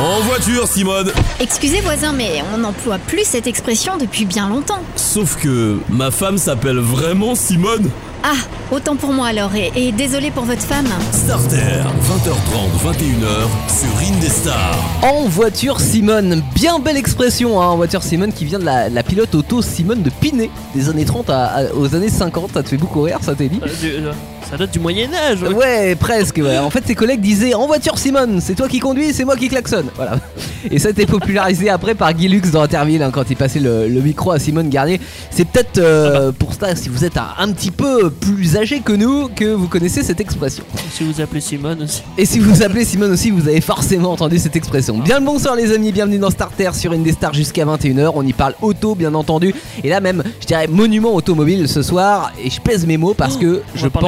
[0.00, 1.10] En voiture, Simone.
[1.40, 4.80] Excusez voisin, mais on n'emploie plus cette expression depuis bien longtemps.
[4.96, 7.90] Sauf que ma femme s'appelle vraiment Simone.
[8.22, 8.34] Ah,
[8.72, 10.86] autant pour moi alors, et, et désolé pour votre femme.
[11.12, 14.76] Starter, 20h30, 21h, sur Indestar.
[15.02, 19.02] En voiture Simone, bien belle expression hein, en voiture Simone qui vient de la, la
[19.04, 22.68] pilote auto Simone de Pinet des années 30 à- à- aux années 50, ça te
[22.68, 24.12] fait beaucoup rire ça t'est dit Euh, du- euh,
[24.50, 25.42] ça date du Moyen-Âge.
[25.42, 25.52] ouais.
[25.54, 26.38] Ouais, presque.
[26.38, 26.58] ouais.
[26.58, 29.48] En fait, ses collègues disaient En voiture, Simone, c'est toi qui conduis, c'est moi qui
[29.48, 29.86] klaxonne.
[29.96, 30.18] Voilà.
[30.70, 33.60] Et ça a été popularisé après par Guy Lux dans Interville hein, quand il passait
[33.60, 35.00] le, le micro à Simone Garnier.
[35.30, 38.92] C'est peut-être euh, pour ça, si vous êtes un, un petit peu plus âgé que
[38.92, 40.64] nous, que vous connaissez cette expression.
[40.92, 42.02] Si vous appelez Simone aussi.
[42.16, 44.98] Et si vous appelez Simone aussi, vous avez forcément entendu cette expression.
[44.98, 48.10] Bien le bonsoir, les amis, bienvenue dans Starter sur une des stars jusqu'à 21h.
[48.14, 49.54] On y parle auto, bien entendu.
[49.84, 52.32] Et là, même, je dirais monument automobile ce soir.
[52.42, 54.02] Et je pèse mes mots parce que On je pense.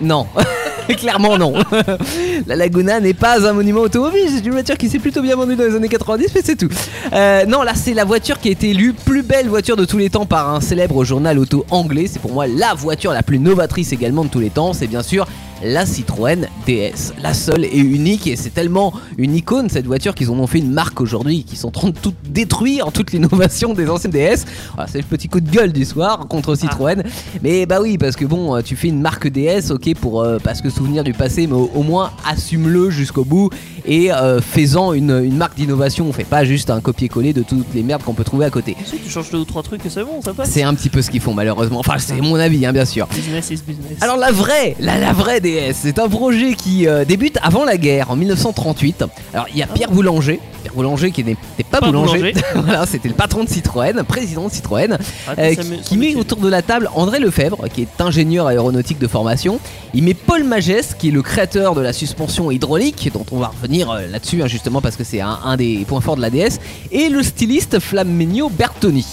[0.00, 0.26] Non,
[0.96, 1.52] clairement non.
[2.46, 5.56] la Laguna n'est pas un monument automobile, c'est une voiture qui s'est plutôt bien vendue
[5.56, 6.70] dans les années 90, mais c'est tout.
[7.12, 9.98] Euh, non, là c'est la voiture qui a été élue plus belle voiture de tous
[9.98, 12.06] les temps par un célèbre journal auto anglais.
[12.10, 14.72] C'est pour moi la voiture la plus novatrice également de tous les temps.
[14.72, 15.26] C'est bien sûr
[15.62, 18.26] la Citroën DS, la seule et unique.
[18.26, 21.56] Et c'est tellement une icône cette voiture qu'ils en ont fait une marque aujourd'hui, qui
[21.56, 24.44] sont en train de tout détruire, toute l'innovation des anciennes DS.
[24.74, 27.02] Voilà, c'est le petit coup de gueule du soir contre Citroën.
[27.42, 30.38] Mais bah oui, parce que bon, euh, tu fais une marque DS, ok, pour euh,
[30.42, 33.50] parce que souvenir du passé, mais au, au moins assume-le jusqu'au bout
[33.86, 36.06] et euh, fais-en une, une marque d'innovation.
[36.08, 38.76] On fait pas juste un copier-coller de toutes les merdes qu'on peut trouver à côté.
[38.84, 40.50] Si tu changes deux ou trois trucs et c'est bon, ça passe.
[40.50, 41.78] C'est un petit peu ce qu'ils font malheureusement.
[41.80, 43.06] Enfin, c'est mon avis, hein, bien sûr.
[43.08, 43.98] Business is business.
[44.00, 47.76] Alors la vraie, la, la vraie DS, c'est un projet qui euh, débute avant la
[47.76, 49.04] guerre, en 1938.
[49.32, 52.34] Alors il y a Pierre Boulanger, Pierre Boulanger qui n'était pas, Pas boulanger, boulanger.
[52.54, 56.48] voilà, c'était le patron de Citroën, président de Citroën, Ah, euh, qui, met autour de
[56.48, 59.60] la table André Lefebvre, qui est ingénieur aéronautique de formation.
[59.94, 63.48] Il met Paul Magès, qui est le créateur de la suspension hydraulique, dont on va
[63.48, 66.30] revenir euh, là-dessus hein, justement parce que c'est un, un des points forts de la
[66.30, 66.58] DS,
[66.90, 69.06] et le styliste Flaminio Bertoni.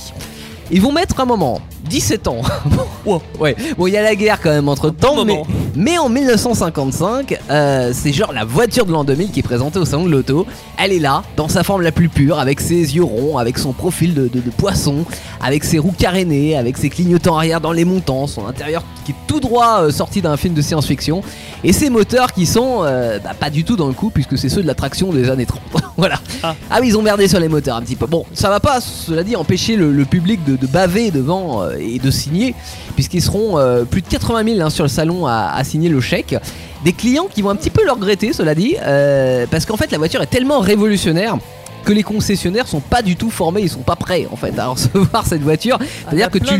[0.70, 2.42] Ils vont mettre un moment, 17 ans.
[3.06, 3.56] Wow, ouais.
[3.78, 5.48] Bon, il y a la guerre quand même entre temps, mais, moment.
[5.78, 9.86] Mais en 1955, euh, c'est genre la voiture de l'an 2000 qui est présentée au
[9.86, 10.46] salon de l'auto.
[10.78, 13.74] Elle est là, dans sa forme la plus pure, avec ses yeux ronds, avec son
[13.74, 15.06] profil de, de- de poisson,
[15.42, 19.16] avec ses roues carénées, avec ses clignotants arrière dans les montants, son intérieur qui est
[19.28, 21.22] tout droit euh, sorti d'un film de science-fiction,
[21.64, 24.50] et ses moteurs qui sont euh, bah, pas du tout dans le coup, puisque c'est
[24.50, 25.62] ceux de la traction des années 30.
[25.98, 26.20] voilà.
[26.44, 26.56] Ah.
[26.72, 28.06] Ah oui, ils ont merdé sur les moteurs un petit peu.
[28.08, 32.00] Bon, ça va pas, cela dit, empêcher le, le public de, de baver devant et
[32.00, 32.56] de signer,
[32.96, 33.58] puisqu'ils seront
[33.90, 36.36] plus de 80 000 hein, sur le salon à, à signer le chèque.
[36.84, 39.92] Des clients qui vont un petit peu le regretter, cela dit, euh, parce qu'en fait
[39.92, 41.38] la voiture est tellement révolutionnaire
[41.86, 44.68] que les concessionnaires sont pas du tout formés, ils sont pas prêts en fait à
[44.72, 45.80] recevoir cette voiture.
[46.06, 46.58] C'est-à-dire que Ah, tu,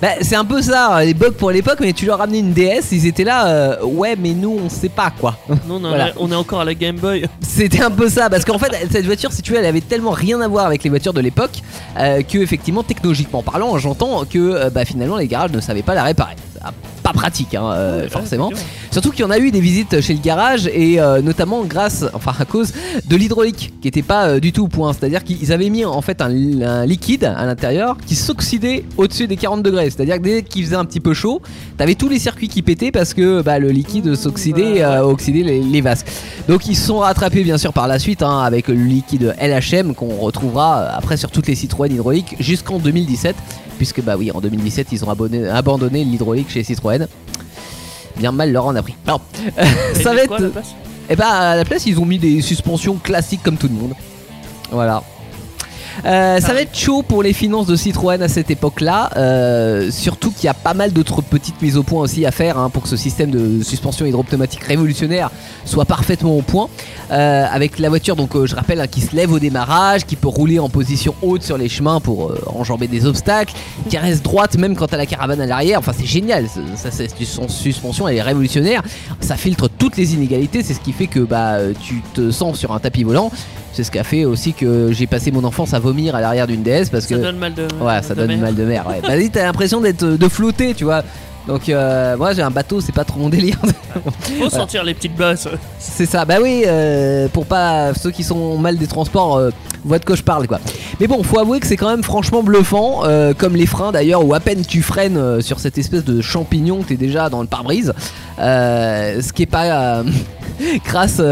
[0.00, 2.80] bah, c'est un peu ça, les bugs pour l'époque, mais tu leur ramenais une DS,
[2.92, 5.36] ils étaient là, euh, ouais, mais nous on sait pas quoi.
[5.68, 6.12] Non, non, Voilà.
[6.16, 7.26] on est encore à la Game Boy.
[7.42, 10.12] C'était un peu ça, parce qu'en fait, cette voiture, si tu veux, elle avait tellement
[10.12, 11.58] rien à voir avec les voitures de l'époque
[11.98, 15.94] euh, que, effectivement, technologiquement parlant, j'entends que euh, bah, finalement les garages ne savaient pas
[15.94, 16.36] la réparer.
[16.58, 16.70] Ça,
[17.08, 18.50] Pas pratique, hein, euh, Ouais, forcément.
[18.90, 22.04] Surtout qu'il y en a eu des visites chez le garage et euh, notamment grâce,
[22.12, 22.72] enfin à cause
[23.06, 24.92] de l'hydraulique qui était pas euh, du tout au point.
[24.92, 26.30] C'est-à-dire qu'ils avaient mis en fait un,
[26.60, 29.88] un liquide à l'intérieur qui s'oxydait au-dessus des 40 degrés.
[29.90, 31.40] C'est-à-dire que dès qu'il faisait un petit peu chaud,
[31.78, 35.60] t'avais tous les circuits qui pétaient parce que bah, le liquide s'oxydait, bah, oxydait les,
[35.62, 36.08] les vasques.
[36.46, 39.94] Donc ils se sont rattrapés bien sûr par la suite hein, avec le liquide LHM
[39.94, 43.34] qu'on retrouvera après sur toutes les Citroën hydrauliques jusqu'en 2017.
[43.78, 47.06] Puisque bah oui, en 2017 ils ont abonné- abandonné l'hydraulique chez Citroën.
[48.16, 48.94] Bien mal leur en a pris.
[49.06, 49.20] Alors,
[50.02, 50.50] ça va être.
[51.08, 53.94] Et bah à la place ils ont mis des suspensions classiques comme tout le monde.
[54.70, 55.02] Voilà.
[56.04, 60.30] Euh, ça va être chaud pour les finances de Citroën à cette époque-là, euh, surtout
[60.30, 62.84] qu'il y a pas mal d'autres petites mises au point aussi à faire hein, pour
[62.84, 65.30] que ce système de suspension hydropneumatique révolutionnaire
[65.64, 66.68] soit parfaitement au point.
[67.10, 70.28] Euh, avec la voiture, donc je rappelle, hein, qui se lève au démarrage, qui peut
[70.28, 73.54] rouler en position haute sur les chemins pour enjamber des obstacles,
[73.88, 75.78] qui reste droite même quand à la caravane à l'arrière.
[75.78, 76.46] Enfin, c'est génial.
[76.76, 78.82] Ça, c'est son suspension, elle est révolutionnaire.
[79.20, 80.62] Ça filtre toutes les inégalités.
[80.62, 83.30] C'est ce qui fait que bah tu te sens sur un tapis volant.
[83.78, 86.48] C'est ce qui a fait aussi que j'ai passé mon enfance à vomir à l'arrière
[86.48, 87.62] d'une DS parce Ça que donne mal de.
[87.80, 88.38] Ouais, ça de donne mer.
[88.38, 88.84] mal de mer.
[88.88, 89.00] Ouais.
[89.00, 91.04] Bah, t'as l'impression d'être de flotter, tu vois.
[91.48, 93.56] Donc euh, moi j'ai un bateau, c'est pas trop mon délire.
[94.38, 95.48] Faut sentir les petites bosses.
[95.78, 96.24] c'est ça.
[96.26, 99.50] Bah oui, euh, pour pas ceux qui sont mal des transports, euh,
[99.82, 100.60] voient de quoi je parle quoi.
[101.00, 104.24] Mais bon, faut avouer que c'est quand même franchement bluffant, euh, comme les freins d'ailleurs,
[104.26, 107.40] où à peine tu freines euh, sur cette espèce de champignon que t'es déjà dans
[107.40, 107.94] le pare-brise.
[108.38, 110.02] Ce qui est pas
[110.84, 111.22] crasse.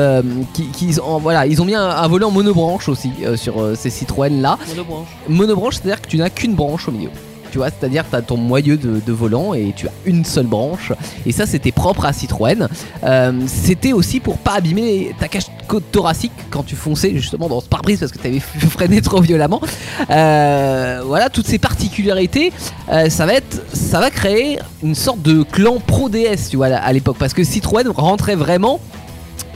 [0.55, 3.91] qui, qui- en- voilà, ils ont mis un, un volet en monobranche aussi sur ces
[3.91, 4.57] Citroën là.
[4.71, 5.09] Monobranche.
[5.29, 7.11] Monobranche, c'est-à-dire que tu n'as qu'une branche au milieu.
[7.57, 10.93] Tu vois, c'est-à-dire tu as ton moyeu de, volant et tu as une seule branche.
[11.25, 12.69] Et ça, c'était propre à Citroën.
[13.03, 15.47] Euh, c'était aussi pour pas abîmer ta cage
[15.91, 19.63] thoracique quand tu fonçais justement dans ce pare-brise parce que tu avais freiné trop violemment.
[20.11, 22.53] Euh, voilà, toutes ces particularités,
[22.93, 23.33] euh, ça va
[23.73, 27.43] ça va créer une sorte de clan pro DS, tu vois, à l'époque, parce que
[27.43, 28.81] Citroën rentrait vraiment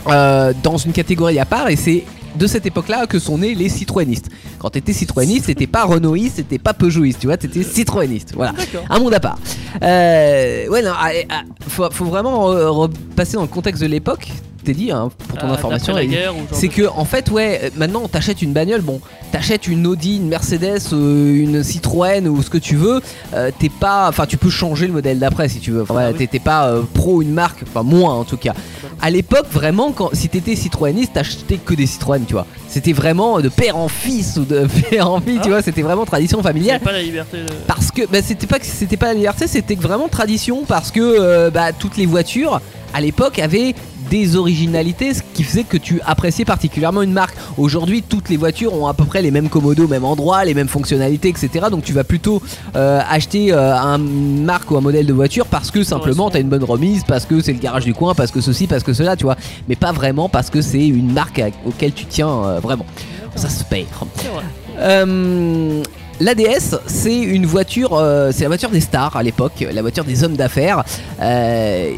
[0.08, 2.04] euh, dans une catégorie à part et c'est
[2.36, 4.28] de cette époque-là que sont nés les citroënistes.
[4.58, 8.34] Quand t'étais citroëniste, c'était pas Renaultiste, c'était pas Peugeotiste, tu vois, t'étais citroëniste.
[8.34, 8.54] Voilà,
[8.88, 9.38] un monde à part.
[9.82, 14.28] Euh, ouais, non, ah, ah, faut, faut vraiment repasser dans le contexte de l'époque.
[14.64, 15.94] T'es dit, hein, pour ton Ah, information.
[16.52, 19.00] c'est de- que en fait ouais euh, maintenant t'achètes une bagnole bon
[19.32, 23.00] t'achètes une Audi une Mercedes euh, une Citroën ou ce que tu veux
[23.34, 26.08] euh, t'es pas enfin tu peux changer le modèle d'après si tu veux enfin, voilà,
[26.08, 26.28] Ah oui.
[26.28, 28.52] t'es pas euh, pro une marque enfin moins en tout cas
[29.00, 33.40] à l'époque vraiment quand si t'étais citroëniste t'achetais que des Citroën tu vois c'était vraiment
[33.40, 35.42] de père en fils ou de père en fille Ah.
[35.42, 37.38] tu vois c'était vraiment tradition familiale pas la liberté.
[37.38, 40.90] de- parce que bah, c'était pas que c'était pas la liberté, c'était vraiment tradition parce
[40.90, 42.60] que euh, bah, toutes les voitures
[42.94, 43.74] à l'époque avaient
[44.10, 47.36] des originalités, ce qui faisait que tu appréciais particulièrement une marque.
[47.56, 50.54] Aujourd'hui, toutes les voitures ont à peu près les mêmes commodos au même endroit, les
[50.54, 51.66] mêmes fonctionnalités, etc.
[51.70, 52.42] Donc tu vas plutôt
[52.74, 56.30] euh, acheter euh, un marque ou un modèle de voiture parce que simplement Correspond.
[56.30, 58.82] t'as une bonne remise, parce que c'est le garage du coin, parce que ceci, parce
[58.82, 59.36] que cela, tu vois.
[59.68, 62.86] Mais pas vraiment parce que c'est une marque à- auquel tu tiens euh, vraiment.
[63.36, 63.62] Ça se
[64.32, 64.44] vrai.
[64.78, 65.82] Euh,
[66.20, 70.22] L'ADS, c'est une voiture, euh, c'est la voiture des stars à l'époque, la voiture des
[70.22, 70.84] hommes d'affaires.
[71.22, 71.92] Euh,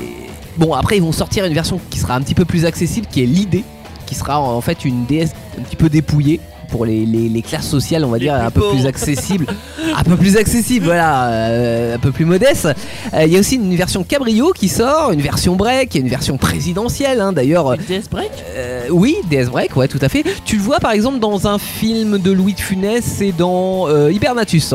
[0.57, 3.23] bon, après, ils vont sortir une version qui sera un petit peu plus accessible, qui
[3.23, 3.65] est l'idée,
[4.07, 6.41] qui sera en fait une DS un petit peu dépouillée
[6.71, 9.47] pour les, les- les classes sociales, on va Les dire, un peu plus accessible,
[9.95, 12.67] un peu plus accessible, voilà, euh, un peu plus modeste.
[13.13, 16.09] Euh, Il y a aussi une version cabrio qui sort, une version break, et une
[16.09, 17.77] version présidentielle, hein, d'ailleurs.
[17.77, 20.25] DS Break Euh, oui, DS Break, ouais, tout à fait.
[20.47, 24.73] Tu le vois par exemple dans un film de Louis de Funès, c'est dans Hibernatus.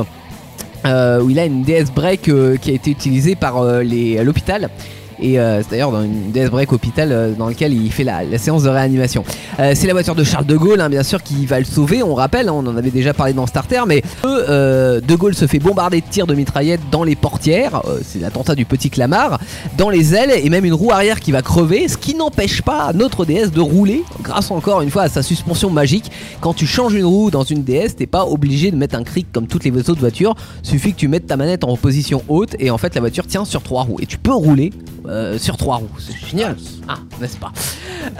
[0.86, 2.30] où il a une DS Break
[2.62, 4.70] qui a été utilisée par les- l'hôpital.
[5.20, 8.38] Et euh, c'est d'ailleurs dans une DS Break hôpital euh, dans lequel il fait la,
[8.38, 9.24] séance de réanimation.
[9.60, 12.04] Euh, c'est la voiture de Charles de Gaulle, hein, bien sûr, qui va le sauver.
[12.04, 15.60] On rappelle, hein, on en avait déjà parlé dans Starter, mais de Gaulle se fait
[15.60, 17.82] bombarder de tirs de mitraillettes dans les portières.
[18.04, 19.40] c'est l'attentat du petit Clamart,
[19.78, 21.88] dans les ailes et même une roue arrière qui va crever.
[21.88, 25.70] Ce qui n'empêche pas notre DS de rouler, grâce encore une fois à sa suspension
[25.70, 26.12] magique.
[26.42, 29.28] Quand tu changes une roue dans une DS, t'es pas obligé de mettre un cric
[29.32, 30.36] comme toutes les autres voitures.
[30.64, 33.46] Suffit que tu mettes ta manette en position haute et en fait la voiture tient
[33.46, 34.72] sur trois roues et tu peux rouler
[35.08, 35.88] euh, sur trois roues.
[36.00, 36.56] C'est génial.
[36.88, 37.52] Ah, n'est-ce pas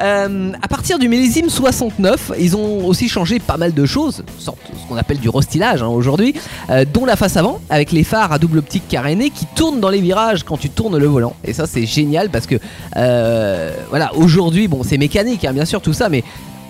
[0.02, 4.58] Euh, À partir du millésime 69, ils ont aussi changé pas mal de choses, sorte
[4.74, 6.34] ce qu'on appelle du restylage hein, aujourd'hui,
[6.70, 9.90] euh, dont la face avant avec les phares à double optique carénée qui tournent dans
[9.90, 11.36] les virages quand tu tournes le volant.
[11.44, 12.56] Et ça c'est génial parce que
[12.96, 16.24] euh, voilà aujourd'hui bon c'est mécanique hein, bien sûr tout ça mais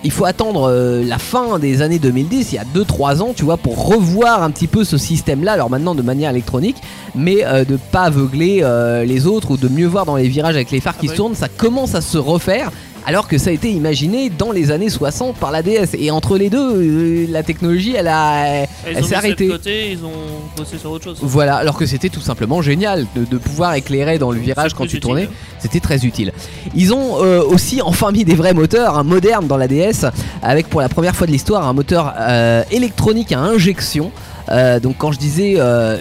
[0.04, 3.44] il faut attendre euh, la fin des années 2010, il y a 2-3 ans, tu
[3.44, 6.76] vois, pour revoir un petit peu ce système-là, alors maintenant de manière électronique,
[7.14, 10.54] mais euh, de pas aveugler euh, les autres ou de mieux voir dans les virages
[10.54, 12.70] avec les phares qui Ah se bah tournent, ça commence à se refaire.
[13.08, 15.94] Alors que ça a été imaginé dans les années 60 par la DS.
[15.98, 19.48] Et entre les deux, euh, la technologie, elle a, elle s'est arrêtée.
[19.48, 20.12] côté, ils ont
[20.54, 21.18] bossé sur autre chose.
[21.22, 24.82] Voilà, alors que c'était tout simplement génial de, de pouvoir éclairer dans le virage quand
[24.82, 25.00] tu utile.
[25.00, 25.28] tournais.
[25.58, 26.34] C'était très utile.
[26.74, 30.04] Ils ont euh, aussi enfin mis des vrais moteurs, un moderne dans la DS,
[30.42, 34.12] avec pour la première fois de l'histoire un moteur euh, électronique à injection.
[34.50, 35.96] Euh, donc quand je disais euh,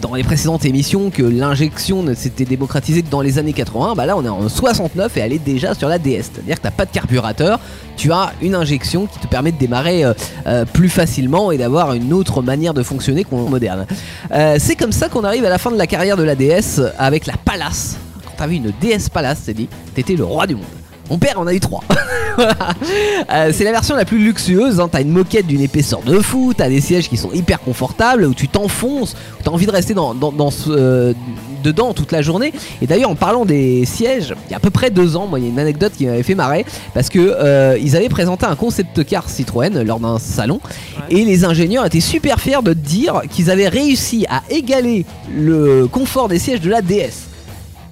[0.00, 4.06] dans les précédentes émissions que l'injection ne s'était démocratisée que dans les années 80, bah
[4.06, 6.30] là on est en 69 et elle est déjà sur la DS.
[6.32, 7.60] C'est-à-dire que t'as pas de carburateur,
[7.96, 10.12] tu as une injection qui te permet de démarrer euh,
[10.46, 13.86] euh, plus facilement et d'avoir une autre manière de fonctionner qu'on moderne.
[14.32, 16.80] Euh, c'est comme ça qu'on arrive à la fin de la carrière de la DS
[16.98, 17.96] avec la Palace.
[18.24, 20.79] Quand t'avais une DS Palace, c'est dit, t'étais le roi du monde.
[21.10, 21.82] Mon père en a eu trois.
[22.36, 22.54] Voilà.
[23.34, 24.80] Euh, c'est la version la plus luxueuse.
[24.80, 24.88] Hein.
[24.90, 28.32] T'as une moquette d'une épaisseur de fou, t'as des sièges qui sont hyper confortables, où
[28.32, 31.12] tu t'enfonces, où t'as envie de rester dans, dans- dans ce, euh,
[31.62, 32.54] dedans toute la journée.
[32.80, 35.38] Et d'ailleurs, en parlant des sièges, il y a à peu près deux ans, moi,
[35.38, 36.64] il y a une anecdote qui m'avait fait marrer
[36.94, 40.60] parce que euh, ils avaient présenté un concept car Citroën lors d'un salon
[41.10, 45.04] et les ingénieurs étaient super fiers de dire qu'ils avaient réussi à égaler
[45.36, 47.26] le confort des sièges de la DS.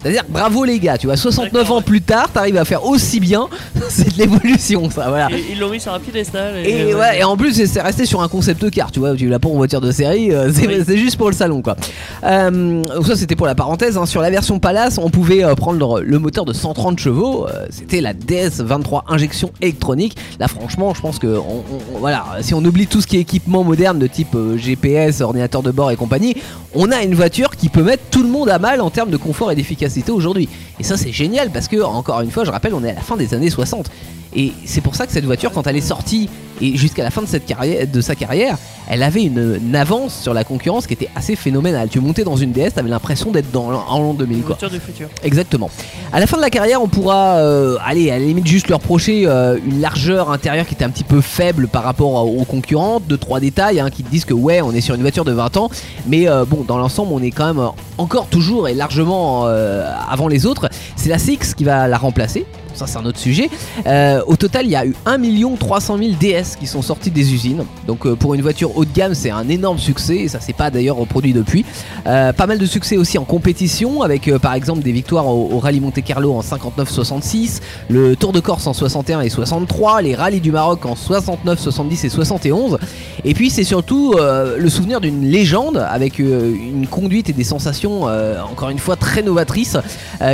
[0.00, 3.18] C'est-à-dire bravo les gars, tu vois, 69 D'accord, ans plus tard, t'arrives à faire aussi
[3.20, 3.48] bien,
[3.88, 5.28] c'est de l'évolution ça, voilà.
[5.32, 6.54] Et ils l'ont mis sur un piédestal.
[6.64, 9.38] Et, ouais, et en plus, c'est- resté sur un concept car, tu vois, tu l'as
[9.40, 10.98] pas en voiture de série, euh, c'est Oui.
[10.98, 11.76] juste pour le salon quoi.
[12.24, 13.96] Euh, donc ça, c'était pour la parenthèse.
[13.98, 14.06] hein.
[14.06, 17.66] Sur la version Palace, on pouvait euh, prendre le, le moteur de 130 chevaux, euh,
[17.70, 20.16] c'était la DS23 injection électronique.
[20.38, 23.16] Là, franchement, je pense que, on- on- on- voilà, si on oublie tout ce qui
[23.16, 26.36] est équipement moderne de type euh, GPS, ordinateur de bord et compagnie,
[26.74, 29.16] on a une voiture qui peut mettre tout le monde à mal en termes de
[29.16, 30.48] confort et d'efficacité aujourd'hui.
[30.78, 33.00] Et ça, c'est génial parce que, encore une fois, je rappelle, on est à la
[33.00, 33.90] fin des années 60.
[34.38, 36.30] Et c'est pour ça que cette voiture, quand elle est sortie
[36.60, 38.56] et jusqu'à la fin de, cette carrière, de sa carrière,
[38.88, 41.88] elle avait une, une avance sur la concurrence qui était assez phénoménale.
[41.88, 44.54] Tu montais dans une DS, t'avais l'impression d'être dans en l'an 2000 Une quoi.
[44.54, 45.08] voiture du futur.
[45.24, 45.70] Exactement.
[46.12, 48.78] À la fin de la carrière, on pourra, euh, aller à la limite juste leur
[48.78, 53.02] reprocher euh, une largeur intérieure qui était un petit peu faible par rapport aux concurrentes,
[53.08, 55.32] deux trois détails hein, qui te disent que ouais, on est sur une voiture de
[55.32, 55.68] 20 ans,
[56.06, 60.46] mais euh, bon, dans l'ensemble, on est quand même encore toujours et largement avant les
[60.46, 60.68] autres.
[60.94, 62.46] C'est la CX qui va la remplacer.
[62.78, 63.50] Ça, c'est un autre sujet.
[63.88, 65.18] Euh, au total, il y a eu 1
[65.58, 67.64] 300 000 DS qui sont sortis des usines.
[67.88, 70.18] Donc, euh, pour une voiture haut de gamme, c'est un énorme succès.
[70.18, 71.64] Et ça s'est pas d'ailleurs reproduit depuis.
[72.06, 75.58] Euh, pas mal de succès aussi en compétition, avec par exemple des victoires au, au
[75.58, 80.40] Rallye Monte Carlo en 59-66, le Tour de Corse en 61 et 63, les rallyes
[80.40, 82.78] du Maroc en 69, 70 et 71.
[83.24, 87.44] Et puis c'est surtout euh, le souvenir d'une légende avec euh, une conduite et des
[87.44, 89.76] sensations euh, encore une fois très novatrices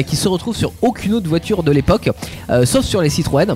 [0.06, 2.10] qui se retrouvent sur aucune autre voiture de l'époque,
[2.64, 3.54] sauf sur les Citroën.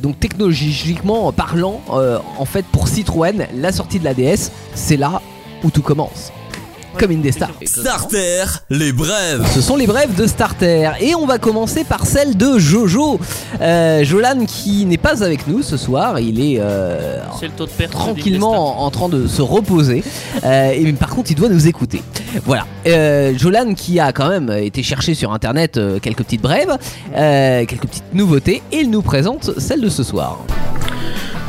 [0.00, 5.20] Donc technologiquement parlant, en fait pour Citroën, la sortie de la DS, c'est là
[5.64, 6.32] où tout commence.
[6.98, 7.50] Comme Indestar.
[7.64, 9.46] Starter, les brèves.
[9.54, 13.18] Ce sont les brèves de Starter et on va commencer par celle de Jojo.
[13.60, 17.66] Euh, Jolan qui n'est pas avec nous ce soir, il est euh, C'est le taux
[17.66, 17.92] de perte.
[17.92, 20.02] tranquillement en, en train de se reposer.
[20.44, 22.02] Euh, et par contre, il doit nous écouter.
[22.44, 22.66] Voilà.
[22.86, 26.76] Euh, Jolan qui a quand même été chercher sur internet quelques petites brèves,
[27.16, 30.38] euh, quelques petites nouveautés, et il nous présente celle de ce soir.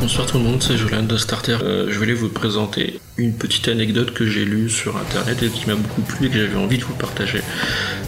[0.01, 1.59] Bonsoir tout le monde, c'est Jolan de Starter.
[1.61, 5.67] Euh, je voulais vous présenter une petite anecdote que j'ai lue sur internet et qui
[5.67, 7.41] m'a beaucoup plu et que j'avais envie de vous partager.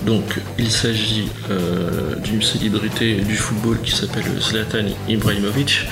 [0.04, 0.24] Donc,
[0.58, 5.86] il s'agit euh, d'une célébrité du football qui s'appelle Zlatan Ibrahimovic.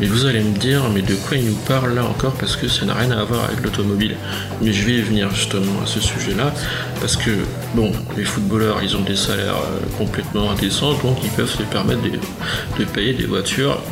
[0.00, 2.32] Mais vous allez me dire, mais de quoi il nous parle là encore?
[2.32, 4.16] Parce que ça n'a rien à voir avec l'automobile.
[4.60, 6.52] Mais je vais y venir justement à ce sujet-là.
[7.00, 7.30] Parce que,
[7.74, 12.02] bon, les footballeurs, ils ont des salaires euh, complètement indécents, donc ils peuvent se permettre
[12.02, 13.82] de, payer des voitures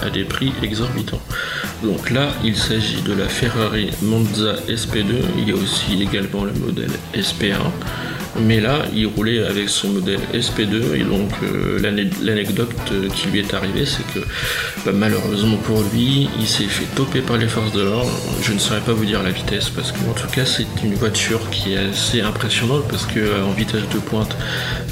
[0.00, 0.52] à des prix
[1.82, 5.14] Donc là, il s'agit de la Ferrari Monza SP2.
[5.38, 7.56] Il y a aussi également le modèle SP1.
[8.40, 13.28] Mais là, il roulait avec son modèle SP2 et donc euh, l'ane- l'anecdote euh, qui
[13.28, 14.20] lui est arrivée, c'est que
[14.86, 18.10] bah, malheureusement pour lui, il s'est fait toper par les forces de l'ordre.
[18.42, 20.94] Je ne saurais pas vous dire la vitesse parce que en tout cas, c'est une
[20.94, 24.34] voiture qui est assez impressionnante parce que euh, en vitesse de pointe,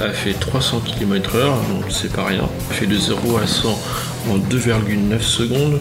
[0.00, 2.46] elle fait 300 km/h, donc c'est pas rien.
[2.70, 3.68] Elle fait de 0 à 100
[4.28, 5.80] en 2,9 secondes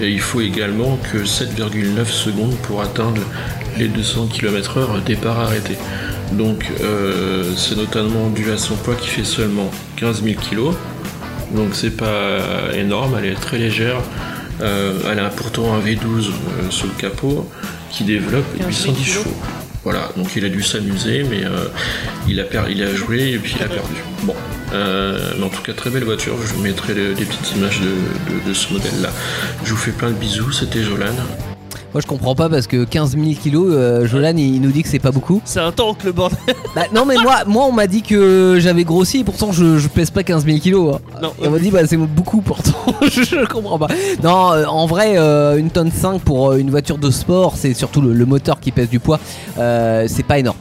[0.00, 3.22] et il faut également que 7,9 secondes pour atteindre
[3.78, 5.76] les 200 km/h départ arrêté.
[6.32, 10.74] Donc euh, c'est notamment dû à son poids qui fait seulement 15 000 kg.
[11.54, 12.40] Donc c'est pas
[12.74, 14.00] énorme, elle est très légère.
[14.60, 15.98] Euh, elle a pourtant un V12
[16.30, 17.48] euh, sur le capot
[17.90, 19.14] qui développe 15 000 810 kilos.
[19.24, 19.36] chevaux.
[19.84, 21.42] Voilà, donc il a dû s'amuser, mais
[22.26, 23.94] il, a per- il a joué et puis il a perdu.
[24.24, 24.34] Bon,
[24.72, 28.48] mais en tout cas très belle voiture, je vous mettrai des petites images de, de-
[28.48, 29.10] de ce modèle-là.
[29.62, 31.14] Je vous fais plein de bisous, c'était Jolan.
[31.94, 34.82] Moi je comprends pas parce que 15 000 kilos, euh, Jolan il, il nous dit
[34.82, 35.40] que c'est pas beaucoup.
[35.46, 36.38] C'est un tank le bordel.
[36.74, 39.88] Bah, non mais moi, moi on m'a dit que j'avais grossi et pourtant je, je
[39.88, 40.96] pèse pas 15 000 kilos.
[40.96, 41.00] hein.
[41.22, 41.32] Non.
[41.42, 43.88] Et on m'a dit bah c'est beaucoup pourtant, je, je comprends pas.
[44.22, 47.72] Non euh, en vrai euh, une tonne 5 pour euh, une voiture de sport c'est
[47.72, 49.18] surtout le, le moteur qui pèse du poids,
[49.58, 50.58] euh, c'est pas énorme.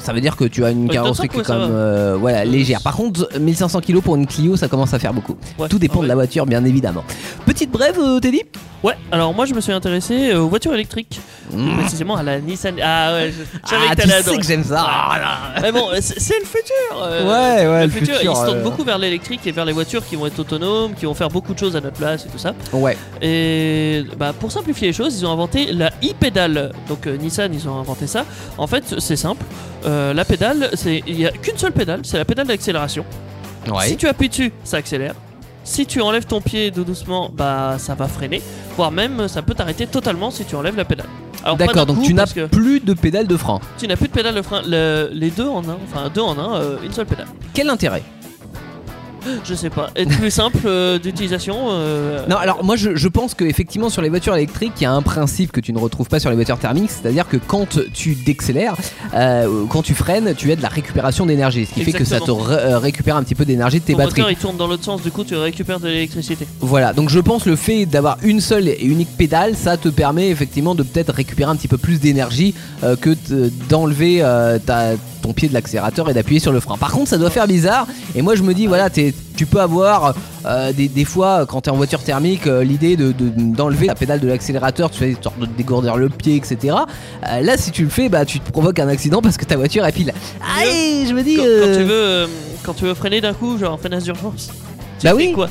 [0.00, 2.16] Ça veut dire que tu as une Ouais, carrosserie tonne qui est quand même euh,
[2.20, 2.82] voilà, légère.
[2.82, 5.36] Par contre 1500 kilos pour une Clio ça commence à faire beaucoup.
[5.58, 5.68] Ouais.
[5.68, 7.04] Tout dépend Ah de la voiture bien évidemment.
[7.46, 8.42] Petite brève euh, Teddy?
[8.84, 11.18] Ouais, alors moi je me suis intéressé aux voitures électriques.
[11.50, 11.78] Mmh.
[11.78, 12.76] Précisément à la Nissan.
[12.82, 13.32] Ah ouais,
[13.64, 14.84] savais Ah que tu sais que j'aime ça.
[14.86, 15.54] Ah.
[15.62, 16.74] Mais bon, c'est le futur.
[17.02, 18.14] euh, Ouais, ouais, le le futur.
[18.16, 18.62] futur, Ils se tournent euh.
[18.62, 21.54] beaucoup vers l'électrique et vers les voitures qui vont être autonomes, qui vont faire beaucoup
[21.54, 22.52] de choses à notre place et tout ça.
[22.74, 22.96] Ouais.
[23.22, 26.72] Et bah, pour simplifier les choses, ils ont inventé la e-pédale.
[26.86, 28.26] Donc euh, Nissan, ils ont inventé ça.
[28.58, 29.44] En fait, c'est simple.
[29.86, 33.04] La pédale, c'est il y a qu'une seule pédale, c'est la pédale d'accélération.
[33.66, 33.86] Ouais.
[33.88, 35.14] Si tu appuies dessus, ça accélère.
[35.66, 38.42] Si tu enlèves ton pied tout doucement, bah ça va freiner.
[38.76, 41.06] Voire même, ça peut t'arrêter totalement si tu enlèves la pédale.
[41.58, 43.60] D'accord donc coup, tu n'as que plus de pédale de frein.
[43.78, 44.62] tu n'as plus de pédale de frein.
[44.66, 47.26] Le- les deux en un, enfin deux en un, euh, une seule pédale.
[47.52, 48.02] Quel intérêt?
[49.44, 49.90] Je sais pas.
[49.96, 51.66] Être plus simple euh, d'utilisation.
[51.70, 54.92] euh, Non, alors moi je, je pense qu'effectivement sur les voitures électriques, il y a
[54.92, 58.14] un principe que tu ne retrouves pas sur les voitures thermiques, c'est-à-dire que quand tu
[58.14, 58.76] décélères,
[59.14, 62.20] euh, quand tu freines, tu as de la récupération d'énergie, ce qui fait que ça
[62.20, 62.48] te Exactement.
[62.50, 64.20] euh, récupère un petit peu d'énergie de tes ton batteries.
[64.22, 66.46] moteur il tourne dans l'autre sens, du coup tu récupères de l'électricité.
[66.60, 70.28] Voilà, donc je pense le fait d'avoir une seule et unique pédale, ça te permet
[70.30, 74.92] effectivement de peut-être récupérer un petit peu plus d'énergie euh, que de- d'enlever euh, ta-
[75.22, 76.76] ton pied de l'accélérateur et d'appuyer sur le frein.
[76.76, 77.86] Par contre, ça doit faire bizarre.
[78.14, 80.14] Et moi, je me dis, voilà, t'es- tu peux avoir
[80.46, 83.94] euh, des, des fois, quand t'es en voiture thermique, euh, l'idée de- de- d'enlever la
[83.94, 86.76] pédale de l'accélérateur, tu fais sorte de dégourdir le pied, etc.
[87.28, 89.56] Euh, là, si tu le fais, bah, tu te provoques un accident parce que ta
[89.56, 90.12] voiture est pile.
[90.58, 91.36] Aïe, je me dis.
[91.36, 92.28] Quand, quand tu veux,
[92.62, 94.50] quand tu veux freiner d'un coup, genre en freinage d'urgence.
[95.02, 95.32] Bah oui.
[95.32, 95.48] quoi?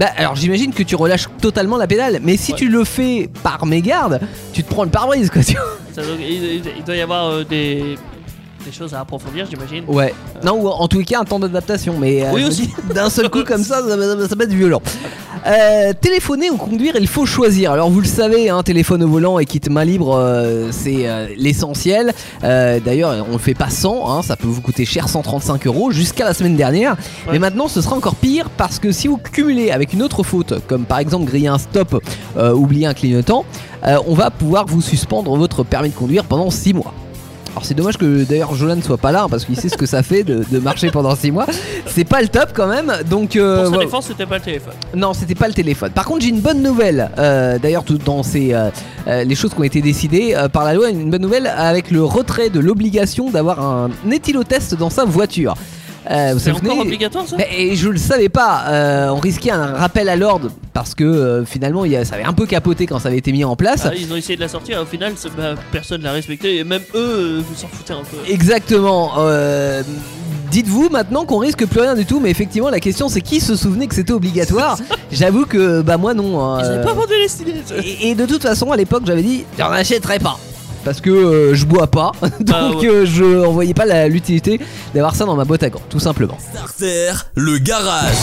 [0.00, 2.58] Bah alors j'imagine que tu relâches totalement la pédale, mais si Ouais.
[2.58, 4.20] tu le fais par mégarde,
[4.52, 5.42] tu te prends le pare-brise quoi.
[5.42, 5.62] tu vois.
[5.92, 7.96] Ça il, il- il doit y avoir euh, des,
[8.68, 9.84] des choses à approfondir, j'imagine.
[9.88, 10.12] Ouais.
[10.44, 12.70] Non, ou en tous les cas un temps d'adaptation, mais euh, Oui, aussi.
[12.94, 14.82] d'un seul coup comme ça, ça, va être violent.
[15.46, 17.70] Euh, téléphoner ou conduire, il faut choisir.
[17.70, 21.28] Alors vous le savez, un téléphone au volant et kit main libre, euh, c'est euh,
[21.36, 22.12] l'essentiel.
[22.42, 25.92] Euh, D'ailleurs, on le fait pas 100, hein, ça peut vous coûter cher 135 euros
[25.92, 26.92] jusqu'à la semaine dernière.
[26.92, 27.34] Ouais.
[27.34, 30.54] Mais maintenant, ce sera encore pire parce que si vous cumulez avec une autre faute,
[30.66, 32.02] comme par exemple griller un stop,
[32.36, 33.44] euh, oublier un clignotant,
[33.86, 36.92] euh, on va pouvoir vous suspendre votre permis de conduire pendant 6 mois.
[37.52, 39.86] Alors c'est dommage que d'ailleurs Jolan ne soit pas là parce qu'il sait ce que
[39.86, 41.46] ça fait de, de marcher pendant 6 mois.
[41.86, 42.92] C'est pas le top quand même.
[43.10, 44.74] Donc euh, Pour sa défense, c'était pas le téléphone.
[44.94, 45.90] non, c'était pas le téléphone.
[45.90, 47.10] Par contre, j'ai une bonne nouvelle.
[47.18, 48.70] Euh, d'ailleurs, tout dans ces euh,
[49.08, 52.04] euh, les choses qui ont été décidées par la loi, une bonne nouvelle avec le
[52.04, 55.54] retrait de l'obligation d'avoir un éthylotest dans sa voiture.
[56.10, 60.08] Euh, C'est encore obligatoire ça et je le savais pas, euh, on risquait un rappel
[60.08, 62.98] à l'ordre parce que euh, finalement il y a- ça avait un peu capoté quand
[62.98, 63.82] ça avait été mis en place.
[63.84, 66.82] Ah, Ils ont essayé de la sortir, au final, bah, personne l'a respecté, et même
[66.94, 68.32] eux, s'en foutaient un peu.
[68.32, 69.12] Exactement.
[70.50, 73.54] Dites-vous maintenant qu'on risque plus rien du tout, mais effectivement la question c'est qui se
[73.54, 74.78] souvenait que c'était obligatoire
[75.12, 76.42] J'avoue que bah moi non.
[76.42, 79.70] hein, Ils pas vendu les et, et de toute façon à l'époque j'avais dit j'en
[79.70, 80.38] achèterai pas.
[80.84, 82.86] Parce que euh, je bois pas, donc Bah ouais.
[82.88, 84.60] euh, je en voyais pas l'utilité
[84.94, 86.38] d'avoir ça dans ma boîte à gants, tout simplement.
[86.52, 88.14] Starter, le garage.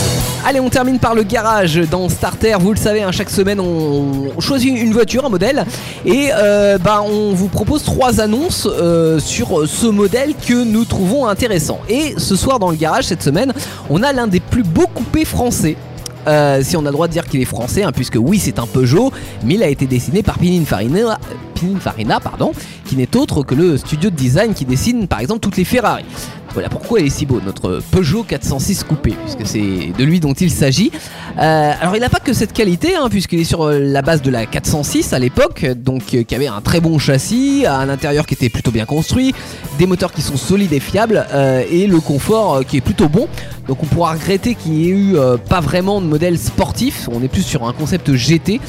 [0.44, 2.56] Allez, on termine par le garage dans Starter.
[2.58, 5.64] Vous le savez, hein, chaque semaine on on choisit une voiture, un modèle,
[6.04, 11.26] et euh, bah, on vous propose trois annonces euh, sur ce modèle que nous trouvons
[11.26, 11.80] intéressant.
[11.88, 13.52] Et ce soir dans le garage cette semaine,
[13.90, 15.76] on a l'un des plus beaux coupés français.
[16.26, 18.58] Euh, si on a le droit de dire qu'il est français, hein, puisque oui c'est
[18.58, 19.12] un Peugeot,
[19.44, 21.18] mais il a été dessiné par Pininfarina,
[21.56, 22.52] Pininfarina pardon,
[22.84, 26.04] qui n'est autre que le studio de design qui dessine par exemple toutes les Ferrari.
[26.56, 30.32] Voilà pourquoi il est si beau, notre Peugeot 406 coupé, puisque c'est de lui dont
[30.32, 30.90] il s'agit.
[31.38, 34.22] Euh, alors il n'a pas que cette qualité, hein, puisqu'il est sur euh, la base
[34.22, 38.24] de la 406 à l'époque, donc euh, qui avait un très bon châssis, un intérieur
[38.24, 39.34] qui était plutôt bien construit,
[39.78, 41.26] des moteurs qui sont solides et fiables,
[41.70, 43.28] et le confort qui est plutôt bon.
[43.68, 45.16] Donc on pourra regretter qu'il n'y ait eu
[45.48, 48.60] pas vraiment de modèle sportif, on est plus sur un concept GT.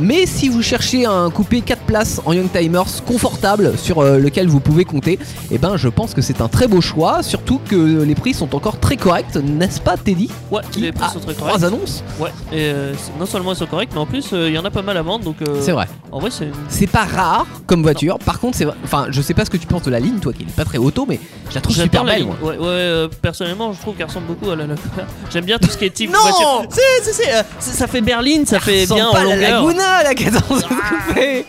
[0.00, 4.60] Mais si vous cherchez un coupé 4 places en Young Timers confortable sur lequel vous
[4.60, 5.18] pouvez compter,
[5.50, 8.54] eh ben je pense que c'est un très beau choix, surtout que les prix sont
[8.54, 11.54] encore très corrects, n'est-ce pas Teddy Ouais, les prix Ah, sont très corrects.
[11.56, 14.54] Trois annonces Ouais, et euh, non seulement ils sont corrects, mais en plus, euh, il
[14.54, 15.86] y en a pas mal à vendre, donc euh, C'est vrai.
[16.12, 16.48] en vrai, c'est.
[16.68, 19.56] C'est pas rare comme voiture, par contre c'est vrai- enfin je sais pas ce que
[19.56, 21.18] tu penses de la ligne toi qui n'est pas très auto mais
[21.50, 22.32] je la trouve super la belle ligne.
[22.42, 22.52] moi.
[22.52, 24.76] Ouais, ouais, personnellement, je trouve qu'elle ressemble beaucoup à la Laguna.
[25.32, 26.62] J'aime bien tout ce qui est type Non voiture.
[26.70, 29.64] C'est, euh, c'est- ça fait berline, ça fait bien pas en à la longueur.
[29.66, 31.46] Laguna la 14 coupé.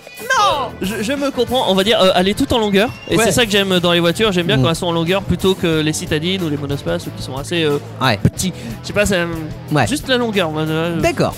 [0.82, 2.90] Je, je me comprends, on va dire, elle est toute en longueur.
[3.10, 3.24] Et Ouais.
[3.24, 4.32] c'est ça que j'aime dans les voitures.
[4.34, 4.64] J'aime bien Mm.
[4.64, 7.64] quand elles sont en longueur plutôt que les citadines ou les monospaces qui sont assez
[7.64, 8.18] euh, Ouais.
[8.18, 8.54] petits.
[8.84, 9.26] Je sais pas, c'est
[9.72, 9.88] Ouais.
[9.88, 10.52] juste la longueur.
[10.56, 11.36] euh, D'accord.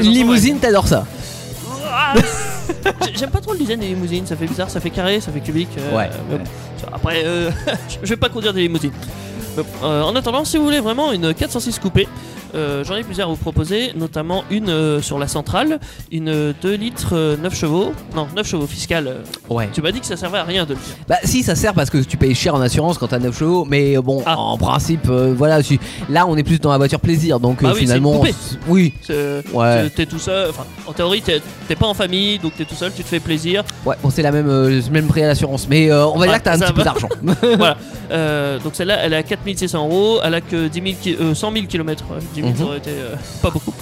[0.00, 1.04] limousine t'adores ça.
[1.94, 5.20] Ah, J'ai- J'aime pas trop le design des limousines, ça fait bizarre, ça fait carré,
[5.20, 5.68] ça fait cubique.
[5.78, 6.08] euh, Ouais.
[6.80, 7.50] ça, Après, euh,
[8.02, 8.92] je vais pas conduire des limousines.
[9.82, 12.08] En attendant, si vous voulez vraiment une 406 coupée,
[12.54, 15.78] euh, j'en ai plusieurs à vous proposer, notamment une euh, sur la centrale,
[16.10, 19.06] une 2 litres euh, 9 chevaux, non 9 chevaux fiscal.
[19.08, 19.68] euh, Ouais.
[19.72, 20.94] Tu m'as dit que ça servait à rien de le dire.
[21.08, 23.64] Bah si ça sert parce que tu payes cher en assurance quand t'as 9 chevaux
[23.68, 24.38] mais euh, bon Ah.
[24.38, 25.60] en principe euh, voilà
[26.08, 28.18] là on est plus dans la voiture plaisir donc euh, Bah oui, c'est une finalement
[28.18, 28.34] poupée.
[28.68, 29.84] oui C'est- Ouais.
[29.84, 32.74] t'es- T'es tout seul, enfin en théorie t'es t'es pas en famille donc t'es tout
[32.74, 33.62] seul, tu te fais plaisir.
[33.84, 36.20] ouais bon c'est la même euh, le même prix à l'assurance mais euh, on va
[36.20, 36.84] Ouais, dire que t'as un ça petit peu va.
[36.84, 37.08] d'argent
[37.58, 37.76] voilà.
[38.10, 41.52] Euh, donc celle-là elle à 4600 euros, elle a que 10 000 ki- euh, 100
[41.52, 42.04] 000 km.
[42.34, 42.68] 10 000 ça Mhm.
[42.68, 43.72] aurait été euh, pas beaucoup.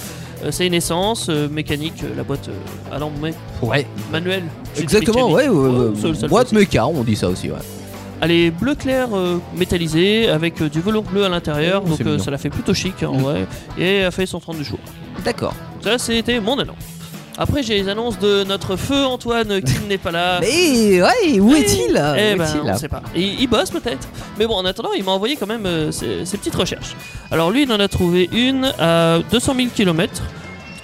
[0.43, 2.49] Euh, c'est une essence euh, mécanique, la boîte
[2.91, 3.85] à mais ouais
[4.75, 5.45] dit exactement ouais,
[6.15, 7.57] ça le boîte méca on dit ça aussi ouais
[8.21, 9.09] Elle est bleu clair
[9.55, 13.13] métallisée avec du velours bleu à l'intérieur, Oh, donc ça la fait plutôt chic en
[13.17, 13.21] Mm.
[13.21, 13.47] vrai.
[13.77, 14.79] Et elle fait 132 jours.
[15.25, 16.75] d'accord Ça c'était mon annonce.
[17.41, 20.39] Après j'ai les annonces de notre feu Antoine qui n'est pas là.
[20.41, 21.89] mais ouais où est-il?
[22.17, 23.01] Eh ben, on sait pas.
[23.15, 24.07] Il, il bosse peut-être.
[24.37, 26.95] Mais bon, en attendant, il m'a envoyé quand même euh, ses, ses petites recherches.
[27.31, 30.21] Alors lui, il en a trouvé une à 200 000 km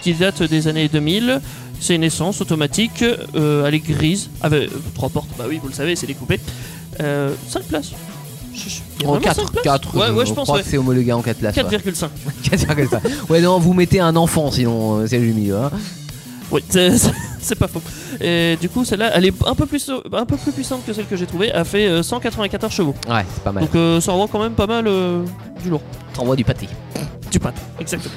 [0.02, 1.42] qui date des années 2000.
[1.80, 3.04] C'est une essence automatique.
[3.04, 4.30] euh, elle est grise.
[4.42, 5.30] Avec euh, trois portes.
[5.38, 6.40] Bah oui, vous le savez, c'est découpé.
[7.00, 7.92] 5 places.
[8.54, 10.46] Je- je- il y a en vraiment 4 cinq places 4 Ouais, ouais, je pense.
[10.46, 10.64] crois Ouais.
[10.64, 11.64] que c'est homologué en 4 places ouais.
[11.64, 12.08] 4,5.
[12.44, 13.00] 4,5.
[13.30, 15.70] ouais non vous mettez un enfant sinon euh, c'est le milieu hein.
[16.52, 17.82] Oui, c'est pas faux.
[18.22, 21.06] Et du coup, celle-là, elle est un peu plus, un peu plus puissante que celle
[21.06, 21.52] que j'ai trouvée.
[21.54, 22.96] Elle fait euh, 194 chevaux.
[23.10, 25.24] ouais c'est pas mal Donc euh, ça envoie quand même pas mal euh,
[25.62, 25.82] du lourd.
[26.14, 26.68] t'envoies du pâté
[27.32, 28.16] Du pâte, exactement.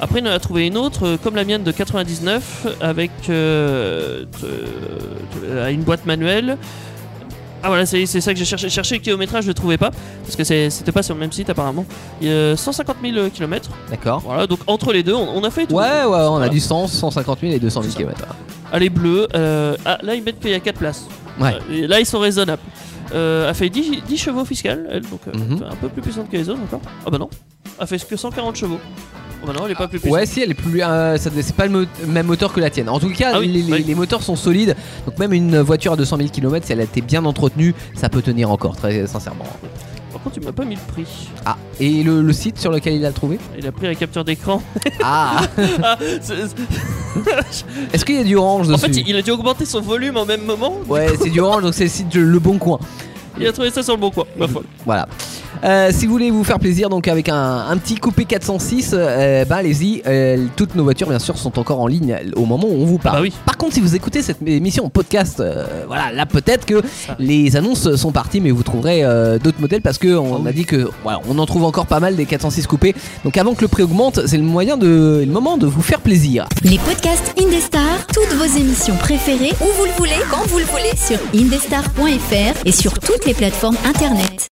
[0.00, 4.24] Après, on en a trouvé une autre, euh, comme la mienne de 99, avec euh,
[4.42, 6.58] de- de- une boîte manuelle.
[7.66, 8.68] Ah voilà, c'est c'est ça que j'ai cherché.
[8.70, 9.90] Cherché le kilométrage, je le trouvais pas.
[10.22, 11.84] Parce que c'était pas sur le même site apparemment.
[12.20, 13.68] Il y a 150 000 km.
[13.90, 14.20] D'accord.
[14.24, 15.74] Voilà, donc entre les deux, on, on a fait tout.
[15.74, 18.04] Ouais, ouais, on a du 100, 150 000 et 200 000 C'est ça.
[18.04, 18.24] km.
[18.72, 19.26] Elle est bleue.
[19.34, 21.06] euh, ah, là, ils mettent qu'il y a 4 places.
[21.40, 21.54] Ouais.
[21.72, 22.62] Euh, là, ils sont raisonnables.
[23.14, 25.64] Euh, elle fait 10, 10 chevaux fiscales, elle, donc euh, Mhm.
[25.68, 26.80] un peu plus puissante que les autres encore.
[27.04, 27.28] Ah bah non,
[27.80, 28.78] elle fait que 140 chevaux.
[29.42, 30.18] Ah bah non, elle est pas plus puissante.
[30.18, 30.82] Ouais, si, elle est plus.
[30.82, 32.88] euh, ça- c'est pas le mo- même moteur que la tienne.
[32.88, 33.84] En tout cas, Ah oui, les, les- oui.
[33.86, 34.74] les moteurs sont solides.
[35.06, 38.08] Donc, même une voiture à 200 000 km, si elle a été bien entretenue, ça
[38.08, 39.44] peut tenir encore, très sincèrement.
[40.12, 41.06] Par contre, tu m'as pas mis le prix.
[41.44, 43.38] Ah, et le, le site sur lequel il a trouvé?
[43.58, 44.62] Il a pris la capture d'écran.
[45.04, 45.42] Ah
[45.82, 46.34] Ah, c'est-
[47.92, 48.86] Est-ce qu'il y a du orange en dessus?
[48.92, 50.74] fait, il a dû augmenter son volume en même moment.
[50.88, 52.78] Ouais, c'est du orange, donc c'est le site de Le Bon Coin.
[53.38, 54.62] Il a trouvé ça sur le bon coin, ma foi.
[54.86, 55.06] Voilà.
[55.64, 59.44] Euh, si vous voulez vous faire plaisir donc avec un, un petit coupé 406, euh,
[59.44, 60.02] bah allez-y.
[60.06, 62.98] Euh, toutes nos voitures bien sûr sont encore en ligne au moment où on vous
[62.98, 63.16] parle.
[63.16, 63.32] Bah oui.
[63.44, 66.82] Par contre, si vous écoutez cette émission en podcast, euh, voilà, là peut-être que
[67.18, 70.52] les annonces sont parties, mais vous trouverez euh, d'autres modèles parce que on Ah a
[70.52, 72.94] dit que voilà, on en trouve encore pas mal des 406 coupés.
[73.24, 76.00] Donc avant que le prix augmente, c'est le moyen de, le moment de vous faire
[76.00, 76.46] plaisir.
[76.62, 80.92] Les podcasts Indestar, toutes vos émissions préférées, où vous le voulez, quand vous le voulez,
[80.96, 84.48] sur indestar.fr et sur toutes les plateformes internet.